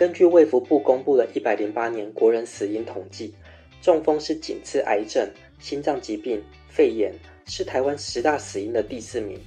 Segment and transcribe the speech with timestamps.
[0.00, 3.34] 根据卫福部公布的一百零八年国人死因统计，
[3.82, 7.12] 中风是仅次癌症、心脏疾病、肺炎，
[7.44, 9.38] 是台湾十大死因的第四名。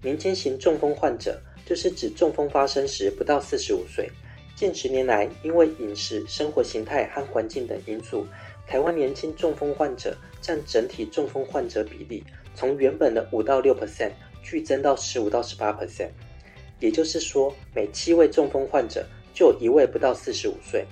[0.00, 4.08] 年轻型中风患者就是指中风发生时不到四十五岁。
[4.54, 8.24] 近十年来，因为饮食、生活形态和环境等因素，
[8.68, 12.22] 台湾年轻中风患者占整体中风患者比例，
[12.54, 14.12] 从原本的五到六 percent
[14.44, 16.10] 剧增到十五到十八 percent。
[16.78, 19.04] 也就是说，每七位中风患者
[19.38, 20.84] 就有一位不到四十五岁。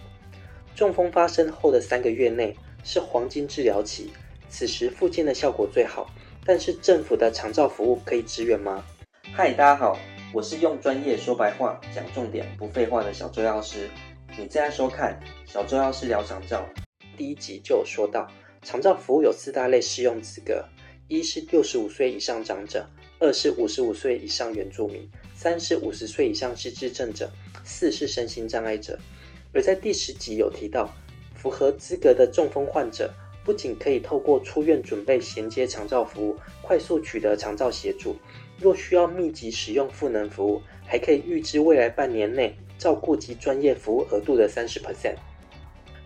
[0.77, 4.13] 中风发生后的三个月内是黄金治疗期，
[4.49, 6.09] 此时复健的效果最好。
[6.45, 8.85] 但是政府的长照服务可以支援吗？
[9.35, 9.99] 嗨，大家好，
[10.33, 13.91] 我是用专业说白话、讲重点不废话的小周药师。
[14.39, 16.65] 你正在收看小周药师聊长照。
[17.17, 18.31] 第一集就有说到，
[18.63, 20.65] 长照服务有四大类适用资格：
[21.09, 22.87] 一是六十五岁以上长者，
[23.19, 25.09] 二是五十五岁以上原住民。
[25.35, 27.31] 三是五十岁以上失智症者，
[27.65, 28.99] 四是身心障碍者。
[29.53, 30.95] 而在第十集有提到，
[31.35, 33.13] 符合资格的中风患者，
[33.45, 38.17] 不仅可以透过出院准备衔接长照服务，快速取得长照协助；
[38.59, 45.17] 若需要密集使用赋能服务，还可以预支未来半年内照顾及专业服务额度的三十 percent。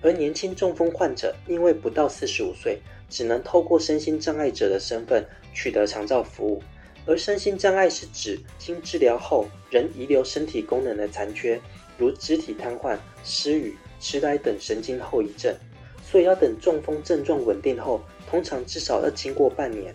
[0.02, 6.62] 而年轻中风患者因为不到四十五岁，只能透过身心障碍者的身份取得长照服务。
[7.06, 11.60] 而身心障碍是指经治疗后仍遗留身体功能的残缺，
[11.98, 15.54] 如肢体瘫痪、失语、痴呆等神经后遗症。
[16.02, 19.94] 所以要等中风症状稳定后，通常至少要经过半年，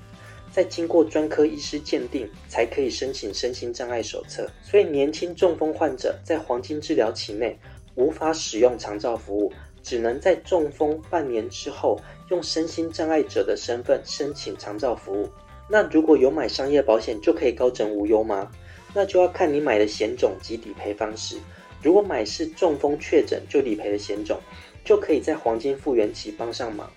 [0.52, 4.50] 再经过专科医师鉴定，才可以申请身心障碍手册。
[4.64, 7.58] 所以年轻中风患者在黄金治疗期内
[7.96, 9.52] 无法使用长照服务，
[9.84, 15.30] 只能在中风半年之后用身心障碍者的身份申请长照服务。
[15.68, 18.52] 那如果有买商业保险就可以高枕无忧吗？
[18.94, 21.38] 那就要看你买的险种及理赔方式。
[21.82, 24.40] 如果买是中风确诊就理赔的险种，
[24.84, 26.90] 就可以在黄金复原期帮上忙。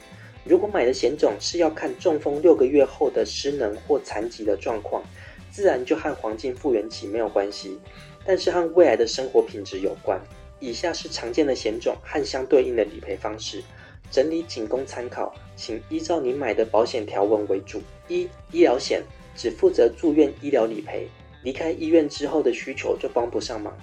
[0.44, 5.03] 如果买的险种是要看中风六个月后的失能或残疾的状况，
[5.50, 7.78] 自然就和黄金复原期没有关系，
[8.25, 10.20] 但是和未来的生活品质有关。
[10.60, 13.62] 以下是常见的险种和相对应的理赔方式。
[14.10, 17.82] 整理仅供参考，请依照你买的保险条文为主。
[18.08, 19.02] 一、医疗险
[19.36, 21.06] 只负责住院医疗理赔，
[21.42, 23.76] 离开医院之后的需求就帮不上忙。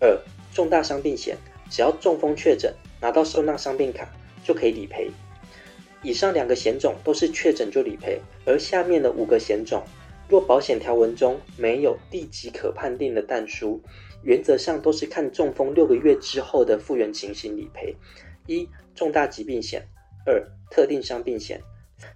[0.00, 0.18] 二、
[0.52, 1.36] 重大伤病险
[1.70, 4.08] 只要中风确诊，拿到受纳伤病卡
[4.44, 5.10] 就可以理赔。
[6.02, 9.82] 以上两个险种都是确诊就理赔，而下面的五个险种，
[10.28, 13.80] 若保险条文中没有立即可判定的但书，
[14.22, 17.96] 原则上都是看中风六个月之后的复原情形理赔。
[18.46, 19.82] 一重大疾病险，
[20.26, 21.60] 二特定伤病险，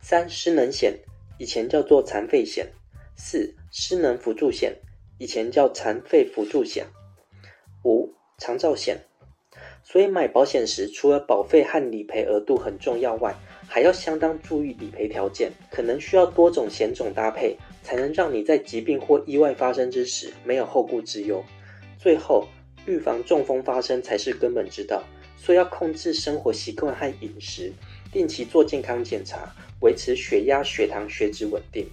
[0.01, 0.99] 三失能险，
[1.39, 2.67] 以前叫做残废险，
[3.17, 4.77] 四失能辅助险，
[5.19, 6.87] 以前叫残废辅助险，
[7.85, 8.99] 五长照险。
[9.83, 13.35] 所以买保险时，除了保费和理赔额度很重要外，
[13.67, 21.43] 还要相当注意理赔条件，可能需要多种险种搭配，才能让你在疾病或意外发生之时没有后顾之忧。
[21.99, 22.47] 最后，
[22.87, 25.03] 预防中风发生才是根本之道。
[25.41, 27.73] 所以要控制生活习惯和饮食，
[28.13, 31.89] 定期做健康检查，维持血压、血糖、血脂稳定。